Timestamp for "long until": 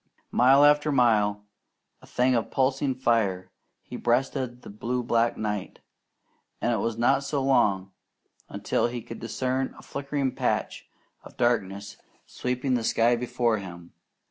7.49-8.87